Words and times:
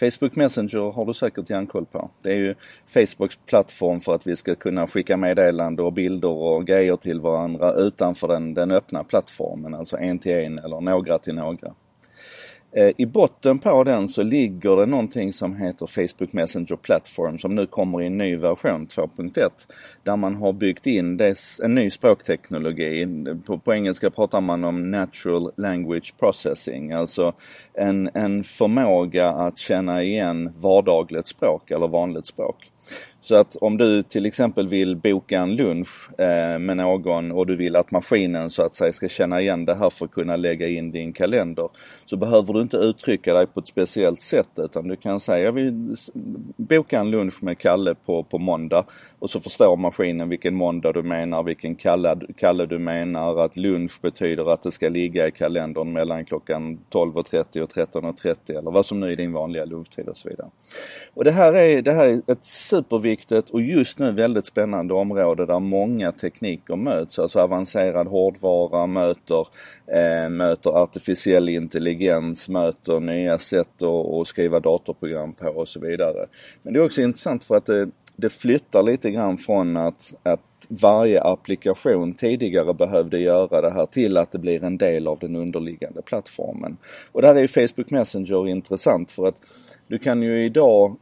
Facebook 0.00 0.36
Messenger 0.36 0.92
har 0.92 1.06
du 1.06 1.14
säkert 1.14 1.50
järnkoll 1.50 1.86
på. 1.86 2.10
Det 2.22 2.30
är 2.30 2.36
ju 2.36 2.54
Facebooks 2.86 3.36
plattform 3.36 4.00
för 4.00 4.14
att 4.14 4.26
vi 4.26 4.36
ska 4.36 4.54
kunna 4.54 4.86
skicka 4.86 5.16
meddelanden 5.16 5.86
och 5.86 5.92
bilder 5.92 6.28
och 6.28 6.66
grejer 6.66 6.96
till 6.96 7.20
varandra 7.20 7.72
utanför 7.72 8.28
den, 8.28 8.54
den 8.54 8.70
öppna 8.70 9.04
plattformen, 9.04 9.74
alltså 9.74 9.96
en 9.96 10.18
till 10.18 10.32
en 10.32 10.58
eller 10.58 10.80
några 10.80 11.18
till 11.18 11.34
några. 11.34 11.74
Eh, 12.72 12.90
I 12.96 13.06
botten 13.06 13.58
på 13.58 13.84
den 13.84 14.08
så 14.08 14.22
ligger 14.22 14.76
det 14.76 14.86
någonting 14.86 15.32
som 15.32 15.56
heter 15.56 15.86
Facebook 15.86 16.32
Messenger 16.32 16.76
Platform 16.76 17.38
som 17.38 17.54
nu 17.54 17.66
kommer 17.66 18.02
i 18.02 18.06
en 18.06 18.18
ny 18.18 18.36
version 18.36 18.86
2.1. 18.86 19.50
Där 20.02 20.16
man 20.16 20.34
har 20.34 20.52
byggt 20.52 20.86
in 20.86 21.20
en 21.62 21.74
ny 21.74 21.90
språkteknologi. 21.90 23.06
På, 23.46 23.58
på, 23.58 23.74
engelska 23.74 24.10
pratar 24.10 24.40
man 24.40 24.64
om 24.64 24.90
Natural 24.90 25.50
Language 25.56 26.14
Processing. 26.18 26.92
Alltså 26.92 27.32
en, 27.74 28.10
en 28.14 28.44
förmåga 28.44 29.28
att 29.28 29.58
känna 29.58 30.02
igen 30.02 30.52
vardagligt 30.56 31.28
språk 31.28 31.70
eller 31.70 31.88
vanligt 31.88 32.26
språk. 32.26 32.70
Så 33.22 33.34
att 33.34 33.56
om 33.56 33.76
du 33.76 34.02
till 34.02 34.26
exempel 34.26 34.68
vill 34.68 34.96
boka 34.96 35.40
en 35.40 35.56
lunch 35.56 36.20
eh, 36.20 36.58
med 36.58 36.76
någon 36.76 37.32
och 37.32 37.46
du 37.46 37.56
vill 37.56 37.76
att 37.76 37.90
maskinen 37.90 38.50
så 38.50 38.62
att 38.62 38.74
säga 38.74 38.92
ska 38.92 39.08
känna 39.08 39.40
igen 39.40 39.64
det 39.64 39.74
här 39.74 39.90
för 39.90 40.04
att 40.04 40.10
kunna 40.10 40.36
lägga 40.36 40.68
in 40.68 40.90
din 40.90 41.12
kalender. 41.12 41.68
Så 42.06 42.16
behöver 42.16 42.52
du 42.52 42.62
inte 42.62 42.76
uttrycka 42.76 43.34
dig 43.34 43.46
på 43.46 43.60
ett 43.60 43.68
speciellt 43.68 44.22
sätt 44.22 44.48
utan 44.56 44.88
du 44.88 44.96
kan 44.96 45.20
säga 45.20 45.44
jag 45.44 45.52
vill 45.52 45.96
boka 46.56 47.00
en 47.00 47.10
lunch 47.10 47.42
med 47.42 47.58
Kalle 47.58 47.94
på, 47.94 48.22
på 48.22 48.38
måndag. 48.38 48.84
Och 49.18 49.30
så 49.30 49.40
förstår 49.40 49.76
maskinen 49.76 50.28
vilken 50.28 50.54
måndag 50.54 50.92
du 50.92 51.02
menar, 51.02 51.42
vilken 51.42 51.74
Kalle, 51.74 52.20
Kalle 52.36 52.66
du 52.66 52.78
menar. 52.78 53.44
Att 53.44 53.56
lunch 53.56 54.00
betyder 54.02 54.52
att 54.52 54.62
det 54.62 54.70
ska 54.70 54.88
ligga 54.88 55.26
i 55.26 55.30
kalendern 55.30 55.92
mellan 55.92 56.24
klockan 56.24 56.78
12.30 56.90 57.60
och 57.60 57.70
13.30 57.70 58.58
eller 58.58 58.70
vad 58.70 58.86
som 58.86 59.00
nu 59.00 59.12
är 59.12 59.16
din 59.16 59.32
vanliga 59.32 59.64
lunchtid 59.64 60.08
och 60.08 60.16
så 60.16 60.28
vidare. 60.28 60.48
Och 61.14 61.24
det 61.24 61.32
här 61.32 61.52
är, 61.52 61.82
det 61.82 61.92
här 61.92 62.08
är 62.08 62.32
ett 62.32 62.44
superviktigt 62.70 63.50
och 63.50 63.60
just 63.60 63.98
nu 63.98 64.12
väldigt 64.12 64.46
spännande 64.46 64.94
område 64.94 65.46
där 65.46 65.60
många 65.60 66.12
tekniker 66.12 66.76
möts. 66.76 67.18
Alltså 67.18 67.40
avancerad 67.40 68.06
hårdvara 68.06 68.86
möter, 68.86 69.46
eh, 69.86 70.28
möter 70.28 70.70
artificiell 70.70 71.48
intelligens, 71.48 72.48
möter 72.48 73.00
nya 73.00 73.38
sätt 73.38 73.82
att, 73.82 74.06
att 74.14 74.26
skriva 74.26 74.60
datorprogram 74.60 75.32
på 75.32 75.48
och 75.48 75.68
så 75.68 75.80
vidare. 75.80 76.26
Men 76.62 76.72
det 76.72 76.80
är 76.80 76.84
också 76.84 77.02
intressant 77.02 77.44
för 77.44 77.56
att 77.56 77.66
det, 77.66 77.90
det 78.16 78.28
flyttar 78.28 78.82
lite 78.82 79.10
grann 79.10 79.38
från 79.38 79.76
att, 79.76 80.14
att 80.22 80.40
varje 80.68 81.22
applikation 81.22 82.12
tidigare 82.12 82.74
behövde 82.74 83.18
göra 83.18 83.60
det 83.60 83.70
här 83.70 83.86
till 83.86 84.16
att 84.16 84.30
det 84.30 84.38
blir 84.38 84.64
en 84.64 84.78
del 84.78 85.06
av 85.06 85.18
den 85.18 85.36
underliggande 85.36 86.02
plattformen. 86.02 86.76
Och 87.12 87.22
där 87.22 87.34
är 87.34 87.40
ju 87.40 87.48
Facebook 87.48 87.90
Messenger 87.90 88.48
intressant 88.48 89.10
för 89.10 89.26
att 89.26 89.42
du 89.88 89.98
kan 89.98 90.22
ju 90.22 90.44
idag 90.44 90.96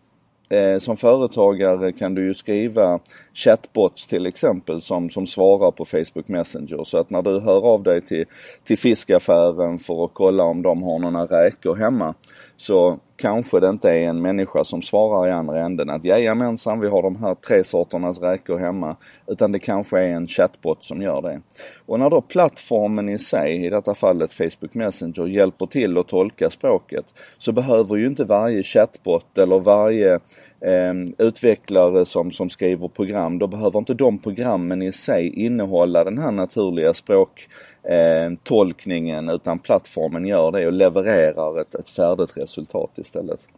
Eh, 0.50 0.78
som 0.78 0.96
företagare 0.96 1.92
kan 1.92 2.14
du 2.14 2.24
ju 2.24 2.34
skriva 2.34 3.00
chatbots 3.44 4.06
till 4.06 4.27
exempel 4.27 4.81
som, 4.81 5.11
som 5.11 5.27
svarar 5.27 5.70
på 5.70 5.84
Facebook 5.84 6.28
Messenger. 6.28 6.84
Så 6.84 6.98
att 6.98 7.11
när 7.11 7.22
du 7.22 7.41
hör 7.41 7.67
av 7.67 7.83
dig 7.83 8.00
till, 8.00 8.25
till 8.64 8.78
fiskaffären 8.78 9.78
för 9.78 10.05
att 10.05 10.11
kolla 10.14 10.44
om 10.44 10.62
de 10.62 10.83
har 10.83 10.98
några 10.98 11.27
räkor 11.27 11.77
hemma 11.77 12.14
så 12.56 12.98
kanske 13.16 13.61
det 13.61 13.69
inte 13.69 13.91
är 13.91 14.09
en 14.09 14.22
människa 14.22 14.64
som 14.64 14.83
svarar 14.83 15.28
i 15.28 15.31
andra 15.31 15.64
änden 15.64 15.91
att 15.91 16.05
jajamensan, 16.05 16.81
vi 16.81 16.89
har 16.89 17.03
de 17.03 17.16
här 17.16 17.34
tre 17.34 17.64
sorternas 17.64 18.20
räkor 18.20 18.59
hemma. 18.59 18.97
Utan 19.27 19.53
det 19.53 19.59
kanske 19.59 19.98
är 19.98 20.09
en 20.09 20.27
chatbot 20.27 20.84
som 20.84 21.03
gör 21.03 21.22
det. 21.22 21.41
Och 21.86 21.98
när 21.98 22.11
då 22.11 22.20
plattformen 22.20 23.09
i 23.09 23.19
sig, 23.19 23.66
i 23.66 23.70
detta 23.70 23.94
fallet 23.94 24.33
Facebook 24.33 24.75
Messenger, 24.75 25.27
hjälper 25.27 25.66
till 25.66 25.98
att 25.98 26.09
tolka 26.09 26.50
språket 26.50 27.14
så 27.39 27.53
behöver 27.53 27.97
ju 27.97 28.06
inte 28.06 28.25
varje 28.25 28.62
chatbot 28.62 29.39
eller 29.39 29.59
varje 29.59 30.14
eh, 30.61 30.94
utvecklare 31.19 32.05
som, 32.05 32.31
som 32.31 32.50
skriver 32.50 32.89
program, 32.89 33.27
då 33.30 33.46
behöver 33.46 33.78
inte 33.78 33.94
de 33.94 34.18
programmen 34.18 34.82
i 34.82 34.92
sig 34.92 35.28
innehålla 35.28 36.04
den 36.04 36.19
här 36.19 36.30
naturliga 36.30 36.94
språktolkningen 36.94 39.28
eh, 39.28 39.34
utan 39.34 39.58
plattformen 39.58 40.26
gör 40.26 40.53
det 40.53 40.66
och 40.66 40.72
levererar 40.72 41.60
ett, 41.60 41.75
ett 41.75 41.88
färdigt 41.88 42.36
resultat 42.36 42.98
istället. 42.98 43.48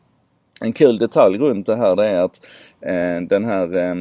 En 0.61 0.72
kul 0.72 0.99
detalj 0.99 1.39
runt 1.39 1.67
det 1.67 1.77
här 1.77 1.97
det 1.97 2.09
är 2.09 2.22
att 2.22 2.47
eh, 2.81 3.21
den 3.21 3.45
här 3.45 3.77
eh, 3.77 3.95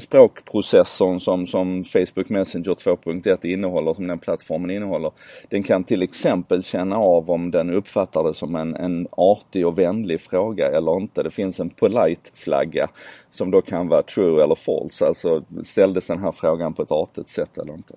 språkprocessorn 0.00 1.20
som, 1.20 1.46
som 1.46 1.84
Facebook 1.84 2.28
Messenger 2.28 2.74
2.1 2.74 3.46
innehåller, 3.46 3.94
som 3.94 4.08
den 4.08 4.18
plattformen 4.18 4.70
innehåller. 4.70 5.10
Den 5.48 5.62
kan 5.62 5.84
till 5.84 6.02
exempel 6.02 6.62
känna 6.62 6.96
av 6.96 7.30
om 7.30 7.50
den 7.50 7.70
uppfattar 7.70 8.24
det 8.24 8.34
som 8.34 8.54
en, 8.54 8.76
en 8.76 9.08
artig 9.10 9.66
och 9.66 9.78
vänlig 9.78 10.20
fråga 10.20 10.66
eller 10.66 10.96
inte. 10.96 11.22
Det 11.22 11.30
finns 11.30 11.60
en 11.60 11.70
polite-flagga 11.70 12.88
som 13.30 13.50
då 13.50 13.62
kan 13.62 13.88
vara 13.88 14.02
true 14.02 14.44
eller 14.44 14.54
false. 14.54 15.06
Alltså 15.06 15.44
ställdes 15.62 16.06
den 16.06 16.18
här 16.18 16.32
frågan 16.32 16.74
på 16.74 16.82
ett 16.82 16.90
artigt 16.92 17.28
sätt 17.28 17.58
eller 17.58 17.72
inte. 17.72 17.94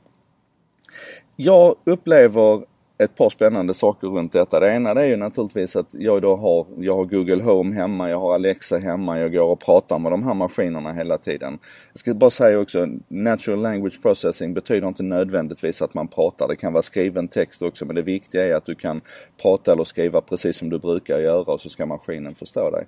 Jag 1.36 1.76
upplever 1.84 2.73
ett 2.98 3.16
par 3.16 3.30
spännande 3.30 3.74
saker 3.74 4.08
runt 4.08 4.34
detta. 4.34 4.60
Det 4.60 4.74
ena 4.74 4.94
det 4.94 5.02
är 5.02 5.06
ju 5.06 5.16
naturligtvis 5.16 5.76
att 5.76 5.88
jag 5.92 6.22
då 6.22 6.36
har, 6.36 6.66
jag 6.78 6.96
har 6.96 7.06
Google 7.06 7.44
Home 7.44 7.76
hemma, 7.76 8.10
jag 8.10 8.20
har 8.20 8.34
Alexa 8.34 8.78
hemma, 8.78 9.20
jag 9.20 9.32
går 9.32 9.46
och 9.46 9.60
pratar 9.60 10.00
med 10.00 10.12
de 10.12 10.24
här 10.24 10.34
maskinerna 10.34 10.94
hela 10.94 11.18
tiden. 11.18 11.60
Jag 11.94 12.00
ska 12.00 12.14
bara 12.14 12.30
säga 12.30 12.60
också, 12.60 12.88
Natural 13.08 13.62
Language 13.62 14.02
Processing 14.02 14.54
betyder 14.54 14.88
inte 14.88 15.04
nödvändigtvis 15.04 15.82
att 15.82 15.94
man 15.94 16.08
pratar. 16.08 16.48
Det 16.48 16.56
kan 16.56 16.74
vara 16.74 16.84
skriven 16.84 17.28
text 17.28 17.62
också 17.62 17.86
men 17.86 17.96
det 17.96 18.02
viktiga 18.02 18.48
är 18.48 18.54
att 18.54 18.66
du 18.66 18.76
kan 18.76 19.02
prata 19.42 19.72
eller 19.72 19.84
skriva 19.84 20.22
precis 20.22 20.58
som 20.58 20.70
du 20.70 20.80
brukar 20.80 21.20
göra 21.20 21.54
och 21.54 21.62
så 21.62 21.70
ska 21.70 21.86
maskinen 21.86 22.36
förstå 22.36 22.70
dig. 22.70 22.86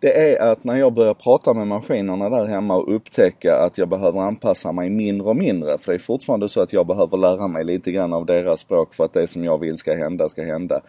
Det 0.00 0.34
är 0.34 0.52
att 0.52 0.64
när 0.64 0.76
jag 0.76 0.92
börjar 0.92 1.14
prata 1.14 1.54
med 1.54 1.66
maskinerna 1.66 2.30
där 2.30 2.44
hemma 2.44 2.76
och 2.76 2.94
upptäcka 2.94 3.56
att 3.56 3.78
jag 3.78 3.88
behöver 3.88 4.20
anpassa 4.20 4.72
mig 4.72 4.90
mindre 4.90 5.28
och 5.28 5.36
mindre. 5.36 5.78
För 5.78 5.92
det 5.92 5.96
är 5.96 5.98
fortfarande 5.98 6.48
så 6.48 6.60
att 6.60 6.72
jag 6.72 6.86
behöver 6.86 7.16
lära 7.16 7.48
mig 7.48 7.64
lite 7.64 7.92
grann 7.92 8.12
av 8.12 8.26
deras 8.26 8.60
språk 8.60 8.94
för 8.94 9.04
att 9.04 9.12
det 9.12 9.26
som 9.26 9.41
jag 9.44 9.58
vill 9.58 9.76
ska 9.76 9.94
hända, 9.94 10.28
ska 10.28 10.42
hända. 10.42 10.80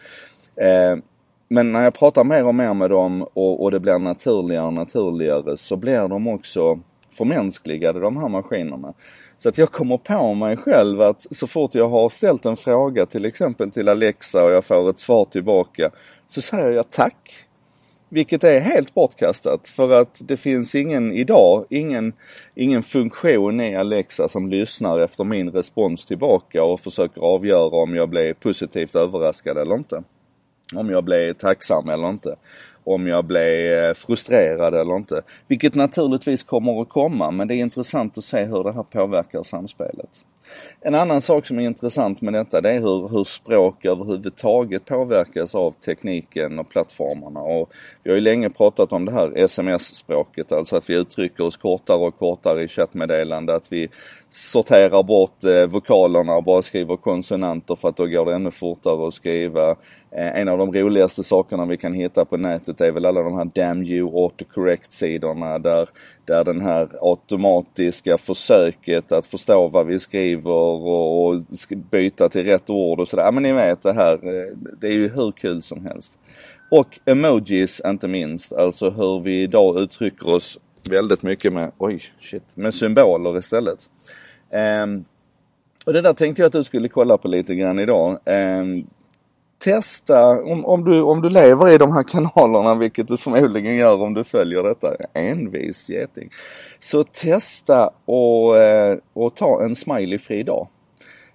Eh, 0.56 0.96
men 1.48 1.72
när 1.72 1.84
jag 1.84 1.94
pratar 1.94 2.24
mer 2.24 2.46
och 2.46 2.54
mer 2.54 2.74
med 2.74 2.90
dem 2.90 3.22
och, 3.22 3.62
och 3.62 3.70
det 3.70 3.80
blir 3.80 3.98
naturligare 3.98 4.66
och 4.66 4.72
naturligare 4.72 5.56
så 5.56 5.76
blir 5.76 6.08
de 6.08 6.28
också 6.28 6.80
förmänskligade 7.12 8.00
de 8.00 8.16
här 8.16 8.28
maskinerna. 8.28 8.94
Så 9.38 9.48
att 9.48 9.58
jag 9.58 9.72
kommer 9.72 9.96
på 9.96 10.34
mig 10.34 10.56
själv 10.56 11.02
att 11.02 11.26
så 11.30 11.46
fort 11.46 11.74
jag 11.74 11.88
har 11.88 12.08
ställt 12.08 12.44
en 12.46 12.56
fråga 12.56 13.06
till 13.06 13.24
exempel 13.24 13.70
till 13.70 13.88
Alexa 13.88 14.44
och 14.44 14.50
jag 14.50 14.64
får 14.64 14.90
ett 14.90 14.98
svar 14.98 15.24
tillbaka 15.24 15.90
så 16.26 16.42
säger 16.42 16.70
jag 16.70 16.90
tack. 16.90 17.46
Vilket 18.14 18.44
är 18.44 18.60
helt 18.60 18.94
bortkastat 18.94 19.68
för 19.68 19.90
att 19.90 20.20
det 20.20 20.36
finns 20.36 20.74
ingen 20.74 21.12
idag, 21.12 21.64
ingen, 21.70 22.12
ingen 22.54 22.82
funktion 22.82 23.60
i 23.60 23.76
Alexa 23.76 24.28
som 24.28 24.48
lyssnar 24.48 25.00
efter 25.00 25.24
min 25.24 25.50
respons 25.50 26.06
tillbaka 26.06 26.64
och 26.64 26.80
försöker 26.80 27.20
avgöra 27.20 27.82
om 27.82 27.94
jag 27.94 28.08
blev 28.08 28.34
positivt 28.34 28.94
överraskad 28.94 29.58
eller 29.58 29.74
inte. 29.74 30.02
Om 30.74 30.90
jag 30.90 31.04
blev 31.04 31.32
tacksam 31.32 31.88
eller 31.88 32.08
inte 32.08 32.36
om 32.84 33.06
jag 33.06 33.24
blev 33.24 33.72
eh, 33.72 33.94
frustrerad 33.94 34.74
eller 34.74 34.96
inte. 34.96 35.22
Vilket 35.48 35.74
naturligtvis 35.74 36.42
kommer 36.42 36.82
att 36.82 36.88
komma 36.88 37.30
men 37.30 37.48
det 37.48 37.54
är 37.54 37.58
intressant 37.58 38.18
att 38.18 38.24
se 38.24 38.44
hur 38.44 38.64
det 38.64 38.72
här 38.72 38.82
påverkar 38.82 39.42
samspelet. 39.42 40.10
En 40.80 40.94
annan 40.94 41.20
sak 41.20 41.46
som 41.46 41.58
är 41.58 41.62
intressant 41.62 42.20
med 42.20 42.34
detta 42.34 42.60
det 42.60 42.70
är 42.70 42.80
hur, 42.80 43.08
hur 43.08 43.24
språk 43.24 43.84
överhuvudtaget 43.84 44.84
påverkas 44.84 45.54
av 45.54 45.70
tekniken 45.70 46.58
och 46.58 46.68
plattformarna. 46.68 47.40
Och 47.40 47.70
vi 48.02 48.10
har 48.10 48.14
ju 48.14 48.20
länge 48.20 48.50
pratat 48.50 48.92
om 48.92 49.04
det 49.04 49.12
här 49.12 49.32
sms-språket, 49.36 50.52
alltså 50.52 50.76
att 50.76 50.90
vi 50.90 50.94
uttrycker 50.94 51.46
oss 51.46 51.56
kortare 51.56 51.98
och 51.98 52.18
kortare 52.18 52.62
i 52.62 52.68
chattmeddelande. 52.68 53.54
Att 53.54 53.72
vi 53.72 53.88
sorterar 54.28 55.02
bort 55.02 55.44
eh, 55.44 55.66
vokalerna 55.66 56.36
och 56.36 56.44
bara 56.44 56.62
skriver 56.62 56.96
konsonanter 56.96 57.76
för 57.76 57.88
att 57.88 57.96
då 57.96 58.06
går 58.06 58.24
det 58.24 58.34
ännu 58.34 58.50
fortare 58.50 59.08
att 59.08 59.14
skriva. 59.14 59.70
Eh, 60.10 60.40
en 60.40 60.48
av 60.48 60.58
de 60.58 60.72
roligaste 60.72 61.22
sakerna 61.22 61.66
vi 61.66 61.76
kan 61.76 61.92
hitta 61.92 62.24
på 62.24 62.36
nätet 62.36 62.80
är 62.80 62.92
väl 62.92 63.06
alla 63.06 63.22
de 63.22 63.34
här 63.36 63.44
damn 63.44 63.82
you 63.82 64.24
autocorrect-sidorna 64.24 65.58
där, 65.58 65.88
där 66.24 66.44
den 66.44 66.60
här 66.60 66.88
automatiska 67.00 68.18
försöket 68.18 69.12
att 69.12 69.26
förstå 69.26 69.68
vad 69.68 69.86
vi 69.86 69.98
skriver 69.98 70.33
och, 70.36 71.26
och 71.26 71.40
byta 71.90 72.28
till 72.28 72.44
rätt 72.44 72.70
ord 72.70 73.00
och 73.00 73.08
sådär. 73.08 73.24
Ja 73.24 73.30
men 73.30 73.42
ni 73.42 73.52
vet 73.52 73.82
det 73.82 73.92
här, 73.92 74.12
eh, 74.12 74.56
det 74.80 74.86
är 74.86 74.92
ju 74.92 75.08
hur 75.08 75.32
kul 75.32 75.62
som 75.62 75.86
helst. 75.86 76.18
Och 76.70 77.00
emojis 77.04 77.82
inte 77.86 78.08
minst, 78.08 78.52
alltså 78.52 78.90
hur 78.90 79.20
vi 79.20 79.42
idag 79.42 79.80
uttrycker 79.80 80.34
oss 80.34 80.58
väldigt 80.90 81.22
mycket 81.22 81.52
med, 81.52 81.72
oj 81.78 82.02
shit, 82.20 82.56
med 82.56 82.74
symboler 82.74 83.38
istället. 83.38 83.90
Um, 84.82 85.04
och 85.86 85.92
det 85.92 86.00
där 86.00 86.12
tänkte 86.12 86.42
jag 86.42 86.46
att 86.46 86.52
du 86.52 86.64
skulle 86.64 86.88
kolla 86.88 87.18
på 87.18 87.28
lite 87.28 87.54
grann 87.54 87.78
idag. 87.78 88.18
Um, 88.24 88.86
testa, 89.58 90.42
om, 90.42 90.64
om, 90.64 90.84
du, 90.84 91.00
om 91.00 91.20
du 91.22 91.30
lever 91.30 91.70
i 91.70 91.78
de 91.78 91.92
här 91.92 92.02
kanalerna, 92.02 92.74
vilket 92.74 93.08
du 93.08 93.16
förmodligen 93.16 93.76
gör 93.76 94.02
om 94.02 94.14
du 94.14 94.24
följer 94.24 94.62
detta, 94.62 94.96
envis 95.12 95.88
geting. 95.88 96.30
Så 96.78 97.04
testa 97.04 97.90
och, 98.04 98.56
eh, 98.58 98.98
och 99.12 99.34
ta 99.34 99.62
en 99.62 99.74
smileyfri 99.74 100.42
dag. 100.42 100.68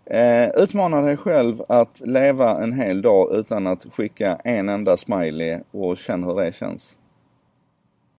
Eh, 0.05 0.49
utmana 0.49 1.01
dig 1.01 1.17
själv 1.17 1.63
att 1.67 2.01
leva 2.05 2.63
en 2.63 2.73
hel 2.73 3.01
dag 3.01 3.35
utan 3.35 3.67
att 3.67 3.85
skicka 3.93 4.35
en 4.43 4.69
enda 4.69 4.97
smiley 4.97 5.59
och 5.71 5.97
känn 5.97 6.23
hur 6.23 6.35
det 6.35 6.55
känns. 6.55 6.95